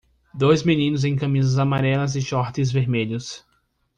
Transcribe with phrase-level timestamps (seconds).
[0.33, 3.45] Dois meninos em camisas amarelas e shorts vermelhos.